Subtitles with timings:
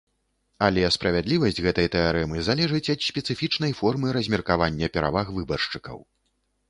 [0.67, 5.97] Але справядлівасць гэтай тэарэмы залежыць ад спецыфічнай формы размеркавання пераваг выбаршчыкаў.